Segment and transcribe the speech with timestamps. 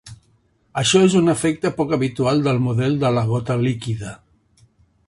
[0.81, 4.17] Això és un efecte poc habitual del model de la gota líquida.